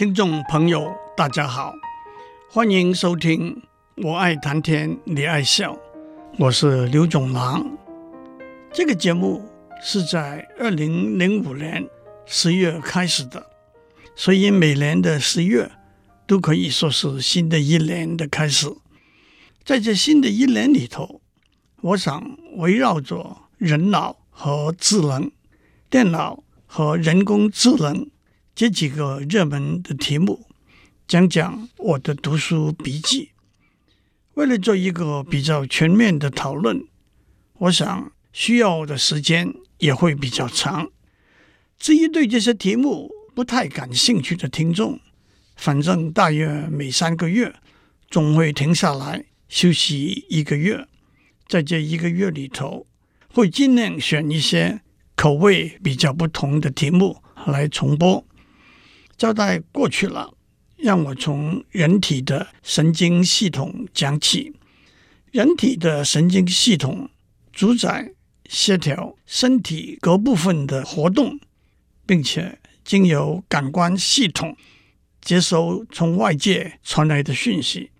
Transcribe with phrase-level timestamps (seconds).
[0.00, 1.74] 听众朋友，大家好，
[2.48, 3.62] 欢迎收听
[4.02, 5.74] 《我爱谈天，你爱笑》，
[6.38, 7.76] 我是刘总郎。
[8.72, 9.46] 这个节目
[9.82, 11.86] 是在二零零五年
[12.24, 13.50] 十月开始的，
[14.16, 15.70] 所以每年的十月
[16.26, 18.74] 都可以说是新的一年的开始。
[19.66, 21.20] 在这新的一年里头，
[21.82, 25.30] 我想围绕着人脑和智能、
[25.90, 28.08] 电脑和人工智能
[28.60, 30.46] 这几个热门的题目，
[31.08, 33.30] 讲讲我的读书笔记。
[34.34, 36.84] 为了做一个比较全面的讨论，
[37.56, 40.90] 我想需要的时间也会比较长。
[41.78, 45.00] 至于对这些题目不太感兴趣的听众，
[45.56, 47.54] 反正大约每三个月
[48.10, 49.24] 总会停下来。
[49.48, 50.86] 休息一个月，
[51.48, 52.86] 在这一个月里头，
[53.32, 54.82] 会尽量选一些
[55.16, 58.26] 口味比较不同的题目来重播。
[59.20, 60.32] 交代过去了，
[60.78, 64.54] 让我从人体的神经系统讲起。
[65.30, 67.10] 人体的神经系统
[67.52, 68.14] 主宰
[68.48, 71.38] 协调身体各部分的活动，
[72.06, 74.56] 并且经由感官系统
[75.20, 77.90] 接收从外界传来的讯息。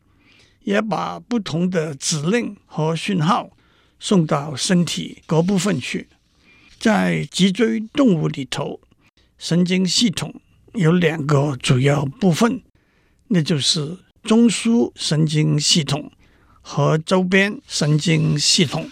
[0.62, 3.50] 也把不同的指令和讯号
[3.98, 6.09] 送到身体各部分去。
[6.78, 8.81] 在脊椎动物里头，
[9.37, 10.41] 神经系统
[10.74, 12.62] 有两个主要部分，
[13.28, 16.10] 那就是中枢神经系统
[16.60, 18.91] 和周边神经系统。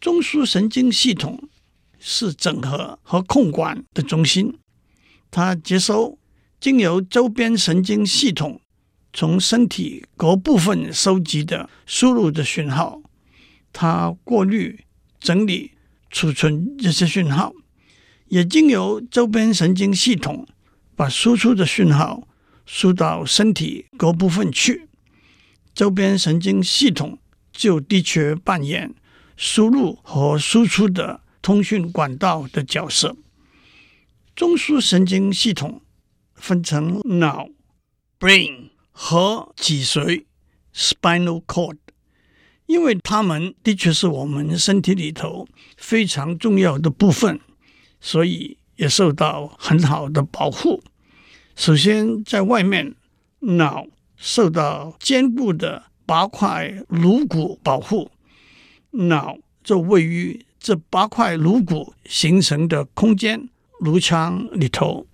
[0.00, 1.48] 中枢神经系统
[1.98, 4.58] 是整合和控管的中心，
[5.30, 6.18] 它接收
[6.60, 8.60] 经由周边神经系统。
[9.12, 13.00] 从身体各部分收集的输入的讯号，
[13.72, 14.84] 它过滤、
[15.18, 15.72] 整理、
[16.10, 17.54] 储存这些讯号，
[18.28, 20.46] 也经由周边神经系统
[20.94, 22.26] 把输出的讯号
[22.64, 24.88] 输到身体各部分去。
[25.74, 27.18] 周边神经系统
[27.52, 28.94] 就的确扮演
[29.36, 33.16] 输入和输出的通讯管道的角色。
[34.34, 35.82] 中枢神经系统
[36.34, 37.48] 分成脑
[38.18, 38.70] （brain）。
[38.98, 40.24] 和脊髓
[40.74, 41.76] （spinal cord），
[42.64, 45.46] 因为它们的确是我们身体里头
[45.76, 47.38] 非常重要的部分，
[48.00, 50.82] 所以也受到很好的保护。
[51.54, 52.94] 首先，在外面，
[53.40, 53.86] 脑
[54.16, 58.10] 受到坚固的八块颅骨保护，
[58.90, 63.48] 脑就位于这八块颅骨形成的空间
[63.80, 65.06] 颅腔里头，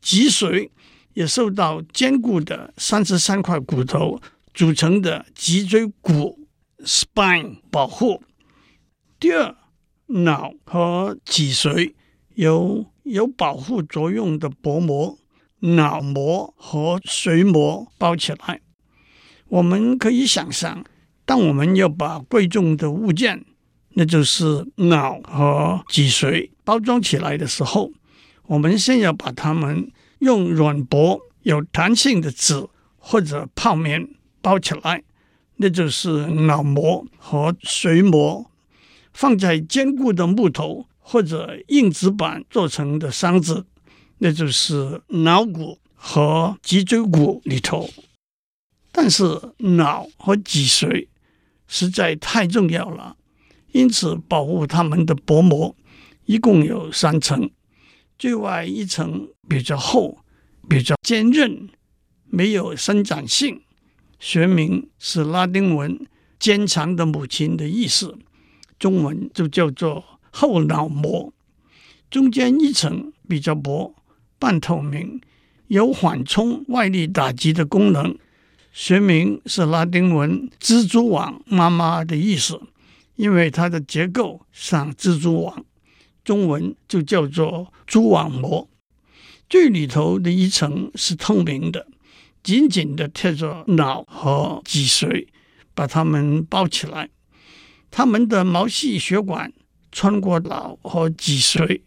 [0.00, 0.70] 脊髓。
[1.16, 4.20] 也受到坚固的三十三块骨头
[4.52, 6.46] 组成的脊椎骨
[6.84, 8.22] （spine） 保护。
[9.18, 9.56] 第二，
[10.08, 11.92] 脑和脊髓
[12.34, 15.18] 由有保护作用的薄膜——
[15.60, 18.60] 脑膜和髓膜包起来。
[19.48, 20.84] 我们可以想象，
[21.24, 23.44] 当我们要把贵重的物件，
[23.90, 27.92] 那就是脑和脊髓包装起来的时候，
[28.46, 29.90] 我们先要把它们。
[30.20, 34.08] 用软薄有弹性的纸或者泡棉
[34.40, 35.02] 包起来，
[35.56, 38.50] 那就是脑膜和髓膜。
[39.16, 43.64] 放在坚固的木头或者硬纸板做成的箱子，
[44.18, 47.88] 那就是脑骨和脊椎骨里头。
[48.92, 49.24] 但是
[49.56, 51.08] 脑和脊髓
[51.66, 53.16] 实在太重要了，
[53.72, 55.74] 因此保护它们的薄膜
[56.26, 57.50] 一共有三层。
[58.18, 60.18] 最外一层比较厚，
[60.68, 61.70] 比较坚韧，
[62.26, 63.62] 没有伸展性，
[64.18, 66.06] 学名是拉丁文
[66.38, 68.18] “坚强的母亲”的意思，
[68.78, 71.32] 中文就叫做后脑膜。
[72.10, 73.94] 中间一层比较薄，
[74.38, 75.20] 半透明，
[75.68, 78.16] 有缓冲外力打击的功能，
[78.72, 82.60] 学名是拉丁文“蜘蛛网妈妈”的意思，
[83.16, 85.64] 因为它的结构像蜘蛛网。
[86.22, 88.68] 中文就叫做蛛网膜，
[89.48, 91.86] 最里头的一层是透明的，
[92.42, 95.28] 紧紧地贴着脑和脊髓，
[95.74, 97.10] 把它们包起来。
[97.96, 99.50] 它们的毛细血管
[99.90, 101.80] 穿过脑和脊髓，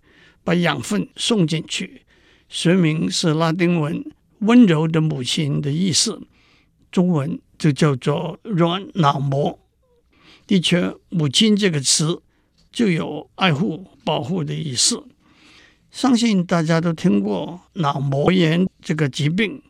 [0.44, 2.01] 把养分送进去。
[2.47, 4.03] 学名是拉丁文
[4.41, 6.19] “温柔的母亲”的意思，
[6.91, 9.59] 中文就叫做软脑膜。
[10.47, 12.23] 的确，“母亲”这个词。
[12.71, 15.03] 就有爱护、保护的意思。
[15.89, 19.63] 相信大家都听过脑膜炎这个疾病，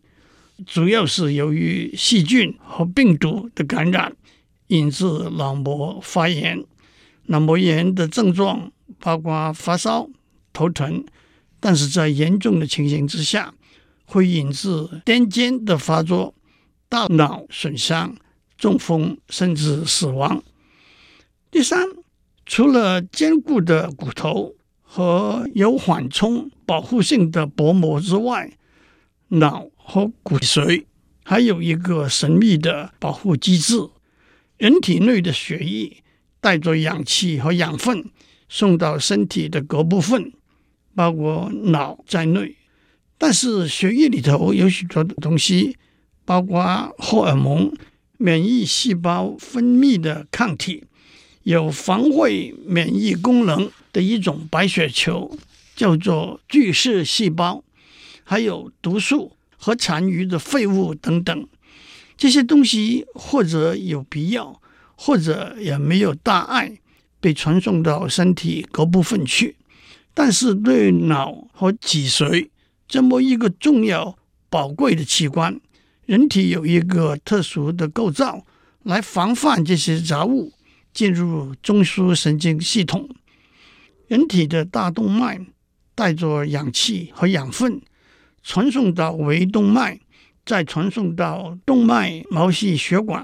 [0.66, 4.14] 主要是由于细菌和病毒的感染，
[4.70, 5.06] 引致
[5.38, 6.66] 脑膜发炎。
[7.28, 10.10] 脑膜炎的症状包括发烧、
[10.52, 11.06] 头疼，
[11.60, 13.54] 但是在严重的情形之下，
[14.06, 14.68] 会引致
[15.06, 16.34] 癫痫的发作、
[16.88, 18.16] 大脑损伤、
[18.58, 20.42] 中风甚至死亡。
[21.52, 21.86] 第三，
[22.48, 28.52] 除了坚固的骨头和有缓冲保护性的薄膜之外，
[29.28, 30.86] 脑和骨髓
[31.24, 33.76] 还有一个神秘的保护机制。
[34.60, 36.04] 人体内的血液
[36.42, 38.12] 带着氧气和养分
[38.50, 40.34] 送到身体的各部分，
[40.94, 42.58] 包括脑在内。
[43.18, 45.78] 但是血液里头有许多的东西，
[46.26, 47.74] 包括荷尔蒙、
[48.18, 50.84] 免疫细胞分泌的抗体，
[51.44, 55.38] 有防卫免疫功能的一种白血球，
[55.74, 57.64] 叫做巨噬细胞，
[58.26, 61.48] 还有毒素和残余的废物等等。
[62.20, 64.62] 这些东西或者有必要，
[64.96, 66.78] 或者也没有大碍，
[67.22, 69.56] 被传送到身体各部分去。
[70.14, 72.50] 但是对脑和脊髓。
[72.90, 74.18] 这么一个重要、
[74.50, 75.62] 宝贵的器官，
[76.06, 78.46] 人体有一个特殊的构造
[78.84, 80.52] 来防范这些杂物
[80.92, 83.08] 进入中枢神经系统。
[84.08, 85.40] 人体的大动脉
[85.96, 87.80] 带着氧气和养分
[88.44, 90.02] 传送到微动脉，
[90.50, 93.24] 再传送到动脉毛细血管。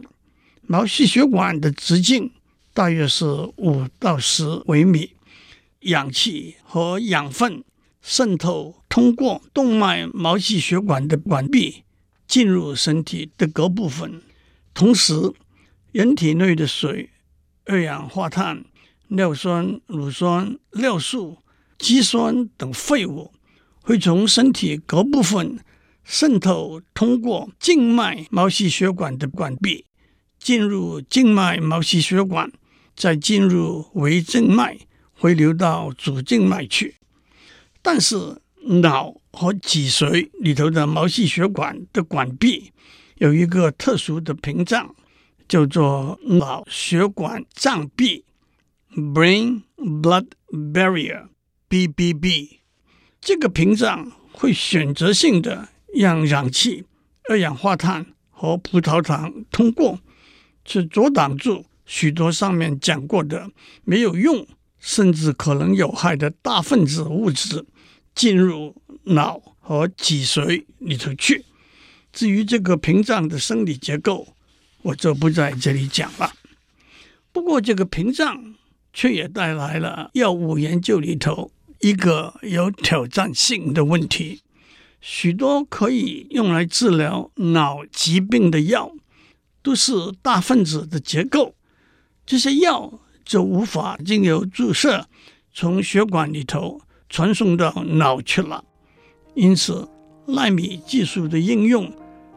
[0.61, 2.31] 毛细血管的直径
[2.71, 3.25] 大约是
[3.57, 5.09] 五到十微米，
[5.79, 7.63] 氧气和养分
[7.99, 8.83] 渗透。
[8.87, 11.81] 通过动脉毛细血管的管壁
[12.27, 14.21] 进入身体的各部分，
[14.75, 15.33] 同时，
[15.91, 17.09] 人体内的水、
[17.65, 18.65] 二氧化碳、
[19.07, 21.39] 尿酸、乳酸、尿素、
[21.79, 23.31] 肌酸等废物
[23.81, 25.57] 会从身体各部分
[26.05, 29.85] 渗透，通过静脉毛细血管的管壁
[30.39, 32.51] 进入静脉毛细血管，
[32.95, 34.77] 再进入微静脉，
[35.11, 36.95] 回流到主静脉去。
[37.81, 38.39] 但是，
[38.83, 42.71] 脑和脊髓里头的毛细血管的管壁
[43.15, 44.95] 有一个特殊的屏障，
[45.47, 48.23] 叫做脑血管障壁
[48.95, 52.59] （Brain Blood Barrier，BBB）。
[53.19, 56.85] 这个屏障会选择性的让氧气、
[57.29, 59.99] 二氧化碳和葡萄糖通过，
[60.63, 63.49] 去阻挡住许多上面讲过的
[63.83, 64.47] 没有用
[64.79, 67.65] 甚至可能有害的大分子物质。
[68.15, 71.43] 进入脑和脊髓里头去。
[72.13, 74.29] 至于这个屏障的生理结构，
[74.83, 76.31] 我就不在这里讲了。
[77.33, 78.55] 不过，这个屏障
[78.93, 81.51] 却也带来了药物研究里头
[81.81, 84.43] 一个有挑战性的问题：
[85.07, 88.91] 许多可以用来治疗脑疾病的药，
[89.61, 89.93] 都是
[90.23, 91.53] 大分子的结构，
[92.25, 92.91] 这些药
[93.23, 95.05] 就无法经由注射
[95.53, 96.81] 从血管里头。
[97.07, 98.65] 传送到脑去了，
[99.35, 99.87] 因此
[100.25, 101.93] 纳米技术的应用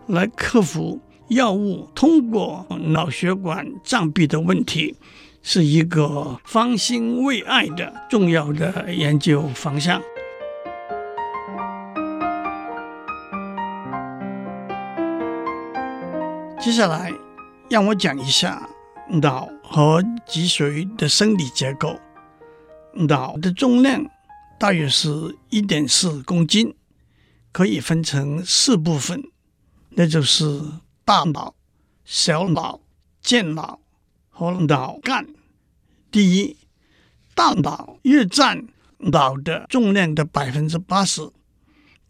[0.06, 4.94] 来克服药物通过脑血管障壁的问题，
[5.42, 10.02] 是一个方兴未艾的重要的研究方向。
[16.60, 17.12] 接下来，
[17.70, 18.68] 让我讲一下
[19.08, 21.98] 脑和脊髓的生理结构。
[22.94, 24.04] 脑的重量。
[24.58, 26.74] 大约是一点四公斤，
[27.52, 29.22] 可以分成四部分，
[29.90, 30.60] 那就是
[31.04, 31.54] 大脑、
[32.04, 32.80] 小脑、
[33.22, 33.78] 间脑
[34.28, 35.28] 和脑干。
[36.10, 36.56] 第一，
[37.36, 38.66] 大脑约占
[38.98, 41.30] 脑的重量的百分之八十。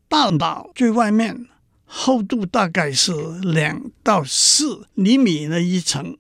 [0.09, 1.49] 大脑最外面
[1.91, 6.19] 厚度大概是两到四厘米的一层，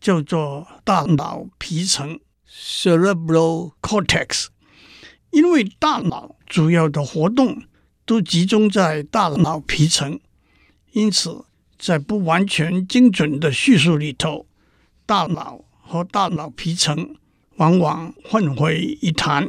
[0.00, 2.18] 叫做大脑皮层
[2.50, 4.48] （cerebral cortex）。
[5.30, 7.62] 因为大脑主要的活动
[8.04, 10.18] 都集中在大脑皮层，
[10.92, 11.44] 因此
[11.78, 14.46] 在不完全精准的叙述里头，
[15.06, 17.16] 大脑和大脑皮层
[17.56, 19.48] 往往混为一谈。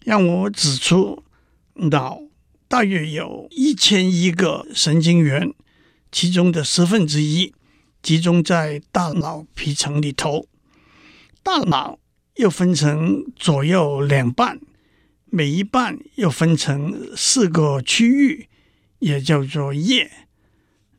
[0.00, 1.22] 让我指出，
[1.74, 2.20] 脑
[2.68, 5.54] 大约有一千亿个神经元，
[6.10, 7.54] 其中的十分之一
[8.02, 10.46] 集中在大脑皮层里头。
[11.42, 11.98] 大脑
[12.36, 14.60] 又分成左右两半。
[15.26, 18.48] 每一半又分成四个区域，
[19.00, 20.28] 也叫做叶，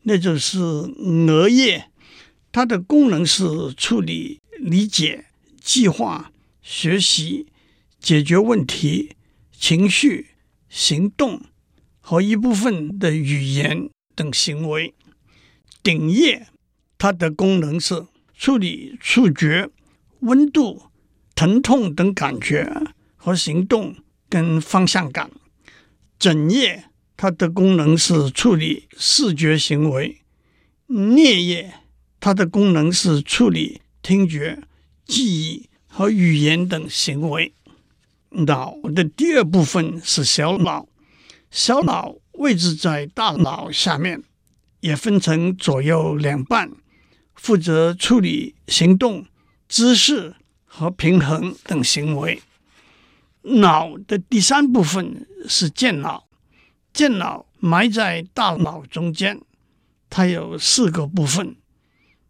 [0.04, 1.90] 那就是额叶。
[2.52, 5.28] 它的功能是处理理解、
[5.62, 7.48] 计划、学习、
[8.00, 9.16] 解决问题、
[9.58, 10.32] 情绪、
[10.68, 11.42] 行动
[12.08, 14.94] 和一部分的语言等行为。
[15.82, 16.46] 顶叶，
[17.00, 18.06] 它的功能是
[18.38, 19.72] 处理触觉、
[20.20, 20.84] 温度、
[21.34, 22.72] 疼痛等感觉
[23.18, 23.96] 和行动。
[24.28, 25.30] 跟方向感，
[26.18, 26.86] 枕叶
[27.16, 30.24] 它的功能是处理视觉行为；
[30.88, 31.76] 颞叶，
[32.20, 34.64] 它的功能是处理听觉、
[35.06, 37.54] 记忆和语言等行为。
[38.32, 40.88] 脑的第二部分是小脑，
[41.56, 44.22] 小脑位置在大脑下面，
[44.82, 46.70] 也分成左右两半，
[47.34, 49.26] 负责处理行动、
[49.70, 50.36] 姿势
[50.66, 52.42] 和平衡等行为。
[53.44, 56.28] 脑的第三部分是健脑，
[56.92, 59.40] 健脑埋在大脑中间，
[60.10, 61.56] 它有四个部分。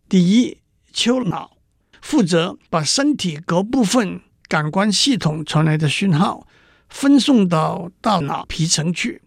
[0.07, 0.59] 第一，
[0.93, 1.57] 丘脑
[1.99, 6.44] 负责把身体各部分感官系统传来的讯号
[6.89, 9.21] 分送到大脑皮层去，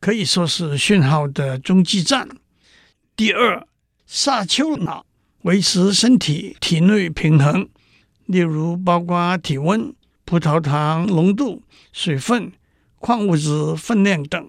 [0.00, 2.28] 可以说是讯号的中继站。
[3.16, 3.66] 第二，
[4.06, 5.04] 下丘脑
[5.42, 7.68] 维持身体体内平衡，
[8.26, 9.94] 例如包括体温。
[10.22, 12.52] 葡萄糖浓度、水分、
[13.00, 14.48] 矿物质分量等，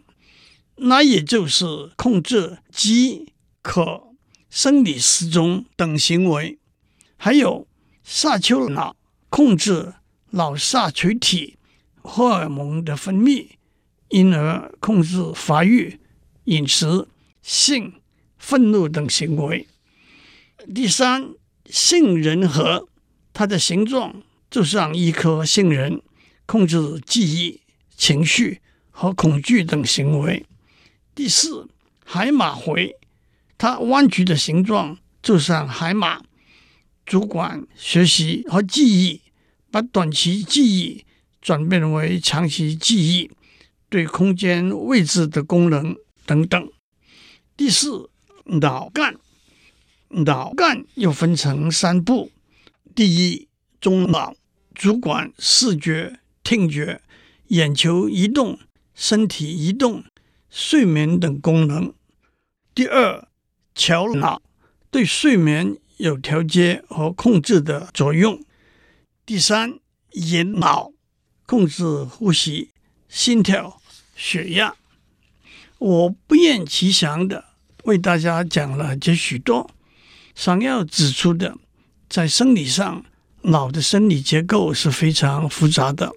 [0.75, 1.65] 那也就是
[1.95, 4.13] 控制饥渴、
[4.47, 6.59] 生理时钟等行为。
[7.17, 7.67] 还有
[8.03, 8.95] 下丘脑
[9.29, 9.95] 控制
[10.29, 11.57] 脑下垂体
[12.01, 13.47] 荷尔蒙的分泌，
[14.09, 15.99] 因而控制发育、
[16.45, 17.07] 饮食、
[17.41, 17.93] 性、
[18.37, 19.67] 愤怒等行为。
[20.73, 21.33] 第三，
[21.65, 22.87] 杏仁核，
[23.33, 24.23] 它的形状。
[24.49, 26.01] 就像一颗杏仁，
[26.45, 27.61] 控制记忆、
[27.95, 30.45] 情绪和恐惧等行为。
[31.15, 31.69] 第四，
[32.03, 32.97] 海马回，
[33.57, 36.21] 它弯曲的形状就像海马，
[37.05, 39.21] 主管学习和记忆，
[39.71, 41.05] 把短期记忆
[41.41, 43.31] 转变为长期记忆，
[43.89, 45.95] 对空间位置的功能
[46.25, 46.71] 等等。
[47.57, 48.09] 第四，
[48.45, 49.15] 脑干，
[50.09, 52.31] 脑干又分成三部，
[52.95, 53.47] 第一，
[53.79, 54.35] 中脑。
[54.73, 57.01] 主管视觉、听觉、
[57.49, 58.57] 眼球移动、
[58.95, 60.03] 身体移动、
[60.49, 61.93] 睡眠等功能。
[62.73, 63.27] 第二，
[63.75, 64.41] 桥脑
[64.89, 68.43] 对睡眠有调节和控制的作用。
[69.25, 69.77] 第三，
[70.13, 70.90] 眼脑
[71.51, 72.69] 控制呼吸、
[73.09, 73.81] 心跳、
[74.15, 74.73] 血压。
[75.79, 77.43] 我不厌其详地
[77.83, 79.69] 为大家讲了这许多，
[80.33, 81.57] 想要指出的，
[82.07, 83.03] 在生理上。
[83.43, 86.13] 脑的生理结构是非常复杂的，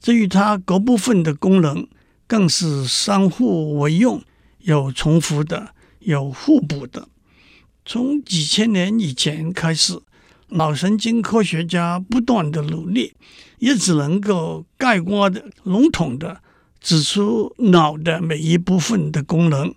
[0.00, 1.86] 至于它各部分的功能，
[2.26, 4.20] 更是相互为用，
[4.60, 7.08] 有重复的，有互补的。
[7.84, 10.00] 从几千年以前开始，
[10.48, 13.12] 脑神经科学家不断的努力，
[13.58, 16.40] 也只能够概括的、笼统的
[16.80, 19.74] 指出脑的每一部分的功能。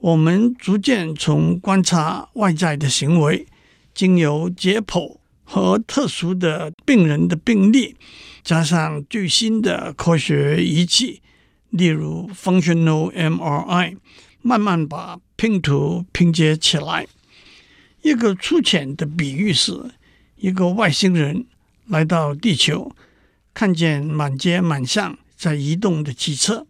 [0.00, 3.46] 我们逐渐从观察外在的行为，
[3.94, 5.18] 经由解剖。
[5.46, 7.96] 和特殊的病人的病例，
[8.42, 11.20] 加上最新的科学仪器，
[11.68, 13.98] 例如 Functional MRI，
[14.40, 17.06] 慢慢把拼图拼接起来。
[18.00, 19.90] 一个粗浅的比喻是：
[20.36, 21.44] 一个外星人
[21.86, 22.94] 来到地球，
[23.52, 26.66] 看见满街满巷在移动的汽车，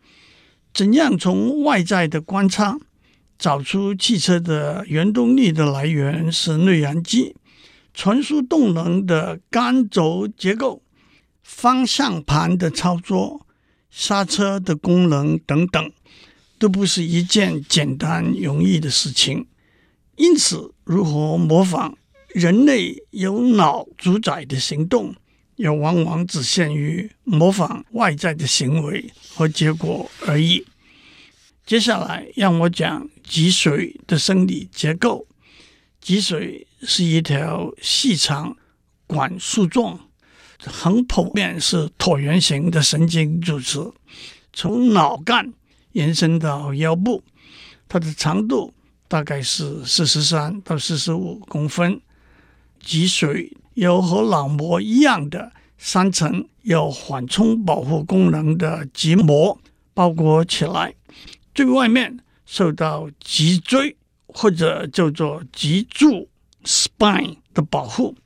[0.73, 2.79] 怎样从外在的观察
[3.39, 7.37] 找出汽车的原动力的来源是内燃机。
[7.97, 10.83] 传输动能的杆轴结构、
[11.45, 13.47] 方向盘的操作、
[13.89, 15.93] 刹车的功能等等，
[16.59, 19.47] 都不是一件简单容易的事情。
[20.17, 21.97] 因此，如何模仿
[22.35, 25.15] 人类由脑主宰的行动，
[25.55, 30.67] 也往往只限于模仿外在的行为和结果而已。
[31.65, 35.29] 接下来，让我讲脊髓的生理结构。
[36.01, 38.57] 脊髓是一条细长、
[39.07, 40.01] 管束状、
[40.59, 43.79] 横剖面是椭圆形的神经组织，
[44.53, 45.55] 从脑干
[45.93, 47.23] 延伸到腰部，
[47.87, 48.75] 它的长度
[49.07, 52.01] 大概是四十三到四十五公分。
[52.85, 59.59] 脊髓有和脑膜一样的三层有缓冲保护功能的脊膜
[59.95, 60.95] 包裹起来，
[61.55, 63.97] 最外面受到脊椎。
[64.37, 66.29] 或者叫做脊柱
[66.65, 68.17] （spine） 的保护。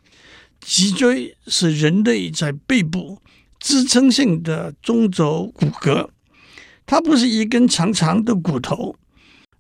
[0.59, 3.19] 脊椎是人类在背部
[3.61, 6.09] 支撑性的中轴骨骼，
[6.87, 8.97] 它不是一根长长的骨头，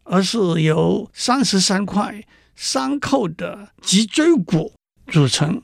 [0.04, 2.24] 而是由三十三块
[2.56, 4.72] 相扣的脊椎骨
[5.08, 5.62] 组成。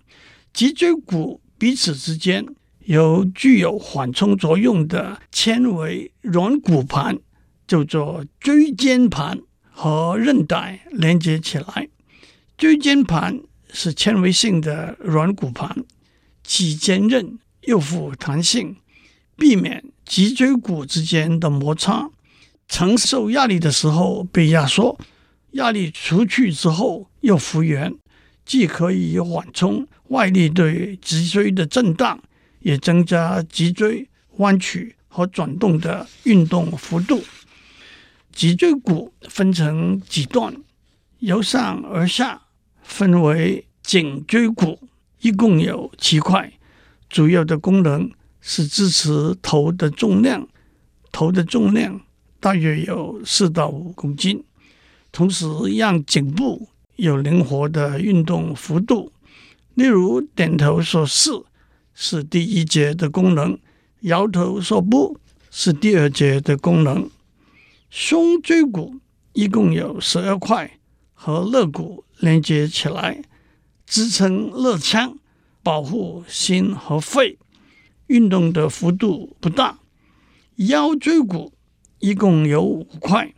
[0.53, 2.45] 脊椎骨彼此之间
[2.81, 7.19] 由具有缓冲作用的纤维软骨盘，
[7.67, 9.41] 叫做椎间盘。
[9.77, 11.89] 和韧带连接起来，
[12.57, 15.85] 椎间盘是纤维性的软骨盘，
[16.45, 18.77] 既坚韧又富弹性，
[19.37, 22.09] 避免脊椎骨之间的摩擦，
[22.69, 24.97] 承受压力的时候被压缩，
[25.55, 27.93] 压力出去之后又复原，
[28.45, 32.21] 既可以缓冲外力对脊椎的震荡，
[32.61, 37.23] 也增加脊椎弯曲和转动的运动幅度。
[38.33, 40.55] 脊椎骨分成几段，
[41.21, 42.43] 由上而下
[42.83, 44.79] 分为颈椎骨，
[45.21, 46.53] 一共有七块，
[47.09, 48.11] 主要的功能
[48.41, 50.47] 是支持头的重量，
[51.13, 52.01] 头的重量
[52.41, 54.45] 大约有四到五公斤，
[55.13, 55.47] 同时
[55.77, 59.13] 让颈部有灵活的运动幅度。
[59.75, 61.31] 例如点头说是
[61.95, 63.59] 是第一节的功能，
[64.01, 65.19] 摇头说不
[65.51, 67.11] 是第二节的功能。
[67.91, 68.97] 胸椎骨
[69.33, 70.79] 一共有十二块，
[71.13, 73.23] 和肋骨连接起来，
[73.87, 75.19] 支撑肋腔，
[75.63, 77.39] 保护心和肺。
[78.09, 79.79] 运动的幅度不大。
[80.57, 81.53] 腰椎骨
[81.99, 83.35] 一共有五块，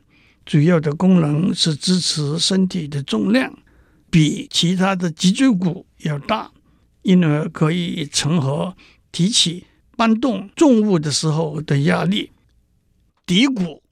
[0.47, 3.53] 主要的功能是支持身体的重量，
[4.09, 6.51] 比其他的脊椎骨要大，
[7.03, 8.75] 因而可以承荷
[9.13, 12.31] 提起、搬动重物的时候的压力。
[13.27, 13.83] 骶骨。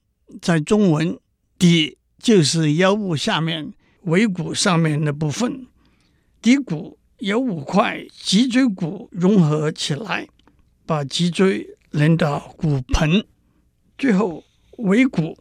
[0.41, 1.19] 在中文，
[1.59, 3.73] 骶就是腰部下面
[4.05, 5.67] 尾骨上面的部分。
[6.41, 10.27] 骶骨由五块脊椎骨融合起来，
[10.85, 13.23] 把脊椎连到骨盆。
[13.99, 14.43] 最后，
[14.79, 15.37] 尾骨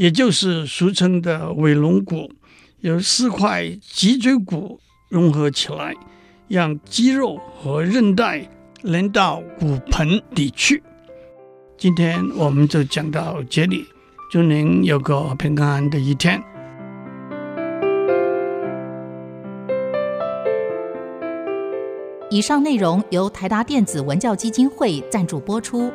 [0.00, 2.32] 也就是俗称的尾龙骨，
[2.80, 4.80] 由四块脊椎骨
[5.10, 5.94] 融合起来，
[6.48, 8.48] 让肌肉和韧带
[8.80, 10.82] 连到骨盆底去。
[11.76, 13.84] 今天我们就讲到这里。
[14.30, 16.42] 祝您有个平安的一天。
[22.30, 25.92] 以上内容由台达电子文教基金会赞助播出。